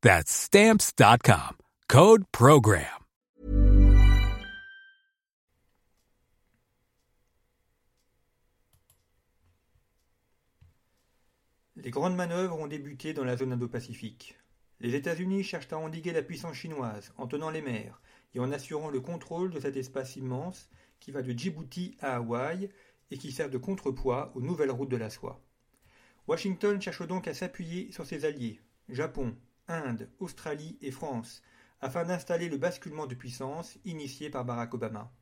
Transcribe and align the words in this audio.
That's 0.00 0.30
Stamps.com. 0.30 1.56
Code 1.88 2.22
Program. 2.30 2.84
Les 11.74 11.90
grandes 11.90 12.14
manœuvres 12.14 12.56
ont 12.60 12.68
débuté 12.68 13.12
dans 13.12 13.24
la 13.24 13.36
zone 13.36 13.52
Indo-Pacifique. 13.52 14.38
Les 14.78 14.94
États-Unis 14.94 15.42
cherchent 15.42 15.72
à 15.72 15.78
endiguer 15.78 16.12
la 16.12 16.22
puissance 16.22 16.54
chinoise 16.54 17.12
en 17.16 17.26
tenant 17.26 17.50
les 17.50 17.62
mers 17.62 18.00
et 18.34 18.38
en 18.38 18.52
assurant 18.52 18.90
le 18.90 19.00
contrôle 19.00 19.50
de 19.50 19.58
cet 19.58 19.76
espace 19.76 20.14
immense 20.14 20.70
qui 21.00 21.10
va 21.10 21.22
de 21.22 21.32
Djibouti 21.32 21.96
à 21.98 22.14
Hawaï 22.14 22.70
et 23.10 23.18
qui 23.18 23.32
sert 23.32 23.50
de 23.50 23.58
contrepoids 23.58 24.30
aux 24.36 24.42
nouvelles 24.42 24.70
routes 24.70 24.90
de 24.90 24.96
la 24.96 25.10
soie. 25.10 25.42
Washington 26.28 26.80
cherche 26.80 27.04
donc 27.04 27.26
à 27.26 27.34
s'appuyer 27.34 27.90
sur 27.90 28.06
ses 28.06 28.24
alliés, 28.24 28.60
Japon, 28.88 29.34
Inde, 29.68 30.08
Australie 30.18 30.78
et 30.80 30.90
France, 30.90 31.42
afin 31.80 32.04
d'installer 32.04 32.48
le 32.48 32.56
basculement 32.56 33.06
de 33.06 33.14
puissance 33.14 33.78
initié 33.84 34.30
par 34.30 34.44
Barack 34.44 34.74
Obama. 34.74 35.12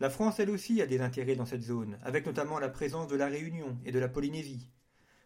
La 0.00 0.10
France, 0.10 0.38
elle 0.38 0.50
aussi, 0.50 0.80
a 0.80 0.86
des 0.86 1.00
intérêts 1.00 1.34
dans 1.34 1.46
cette 1.46 1.62
zone, 1.62 1.98
avec 2.02 2.26
notamment 2.26 2.58
la 2.58 2.68
présence 2.68 3.08
de 3.08 3.16
la 3.16 3.26
Réunion 3.26 3.78
et 3.84 3.90
de 3.90 3.98
la 3.98 4.08
Polynésie. 4.08 4.70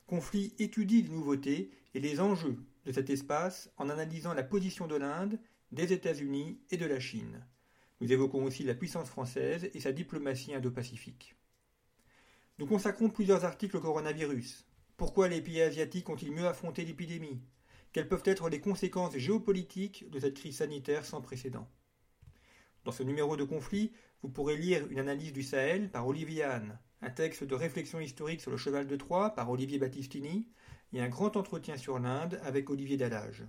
Conflit 0.07 0.55
étudie 0.59 1.03
les 1.03 1.11
nouveautés 1.11 1.71
et 1.95 2.01
les 2.01 2.21
enjeux 2.21 2.59
de 2.87 2.93
cet 2.93 3.11
espace 3.11 3.71
en 3.77 3.91
analysant 3.91 4.35
la 4.35 4.43
position 4.43 4.87
de 4.87 4.97
l'Inde, 4.97 5.39
des 5.73 5.93
États-Unis 5.93 6.61
et 6.71 6.77
de 6.77 6.87
la 6.87 7.01
Chine. 7.01 7.45
Nous 8.01 8.13
évoquons 8.13 8.45
aussi 8.45 8.65
la 8.65 8.75
puissance 8.75 9.09
française 9.09 9.71
et 9.75 9.81
sa 9.81 9.93
diplomatie 9.93 10.55
indo-pacifique. 10.55 11.37
Nous 12.59 12.67
consacrons 12.67 13.11
plusieurs 13.11 13.45
articles 13.45 13.77
au 13.77 13.81
coronavirus. 13.81 14.67
Pourquoi 14.97 15.29
les 15.29 15.41
pays 15.41 15.63
asiatiques 15.63 16.09
ont-ils 16.09 16.33
mieux 16.33 16.47
affronté 16.47 16.85
l'épidémie? 16.85 17.41
Quelles 17.93 18.09
peuvent 18.09 18.23
être 18.25 18.49
les 18.49 18.61
conséquences 18.61 19.19
géopolitiques 19.19 20.09
de 20.11 20.19
cette 20.19 20.35
crise 20.35 20.57
sanitaire 20.57 21.05
sans 21.05 21.21
précédent 21.21 21.69
Dans 22.85 22.93
ce 22.93 23.03
numéro 23.03 23.37
de 23.37 23.45
conflit, 23.45 23.93
vous 24.23 24.31
pourrez 24.31 24.57
lire 24.57 24.87
une 24.91 24.99
analyse 24.99 25.35
du 25.35 25.43
Sahel 25.43 25.91
par 25.91 26.07
Olivier 26.07 26.43
Hahn, 26.43 26.79
un 27.03 27.11
texte 27.11 27.45
de 27.45 27.55
réflexion 27.55 28.01
historique 28.01 28.41
sur 28.41 28.51
le 28.51 28.57
cheval 28.57 28.87
de 28.87 28.97
Troie 28.97 29.35
par 29.35 29.51
Olivier 29.51 29.79
Battistini 29.79 30.49
et 30.95 31.03
un 31.03 31.09
grand 31.09 31.37
entretien 31.37 31.77
sur 31.77 31.99
l'Inde 31.99 32.41
avec 32.45 32.71
Olivier 32.71 32.97
Dallage. 32.97 33.45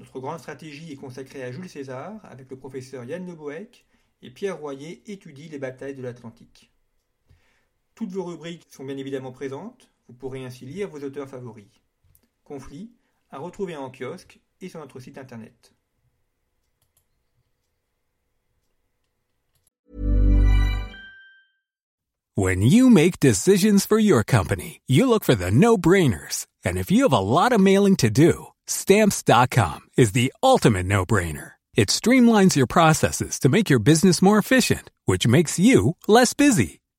Notre 0.00 0.18
grande 0.18 0.40
stratégie 0.40 0.90
est 0.90 0.96
consacrée 0.96 1.44
à 1.44 1.52
Jules 1.52 1.68
César 1.68 2.18
avec 2.24 2.50
le 2.50 2.58
professeur 2.58 3.04
Yann 3.04 3.24
Leboeck 3.24 3.86
et 4.22 4.30
Pierre 4.30 4.58
Royer 4.58 5.02
étudie 5.12 5.48
les 5.48 5.60
batailles 5.60 5.94
de 5.94 6.02
l'Atlantique. 6.02 6.72
Toutes 7.94 8.10
vos 8.10 8.24
rubriques 8.24 8.66
sont 8.70 8.84
bien 8.84 8.96
évidemment 8.96 9.32
présentes, 9.32 9.92
vous 10.08 10.14
pourrez 10.14 10.44
ainsi 10.44 10.66
lire 10.66 10.88
vos 10.88 11.04
auteurs 11.04 11.28
favoris. 11.28 11.68
Conflit, 12.42 12.92
à 13.30 13.38
retrouver 13.38 13.76
en 13.76 13.90
kiosque 13.90 14.40
et 14.60 14.68
sur 14.68 14.80
notre 14.80 15.00
site 15.00 15.18
internet. 15.18 15.72
When 22.34 22.62
you 22.62 22.88
make 22.88 23.18
decisions 23.18 23.84
for 23.84 23.98
your 23.98 24.22
company, 24.22 24.80
you 24.86 25.08
look 25.08 25.24
for 25.24 25.34
the 25.34 25.50
no-brainers. 25.50 26.46
And 26.64 26.78
if 26.78 26.88
you 26.88 27.02
have 27.02 27.12
a 27.12 27.18
lot 27.18 27.50
of 27.50 27.60
mailing 27.60 27.96
to 27.96 28.10
do, 28.10 28.52
stamps.com 28.66 29.80
is 29.96 30.12
the 30.12 30.32
ultimate 30.40 30.86
no-brainer. 30.86 31.54
It 31.74 31.88
streamlines 31.88 32.54
your 32.54 32.68
processes 32.68 33.40
to 33.40 33.48
make 33.48 33.68
your 33.68 33.80
business 33.80 34.22
more 34.22 34.38
efficient, 34.38 34.90
which 35.04 35.26
makes 35.26 35.58
you 35.58 35.96
less 36.06 36.32
busy. 36.32 36.80